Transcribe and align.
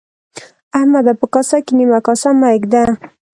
احمده! 0.77 1.13
په 1.19 1.25
کاسه 1.33 1.57
کې 1.65 1.73
نيمه 1.77 1.99
کاسه 2.07 2.29
مه 2.39 2.47
اېږده. 2.53 2.81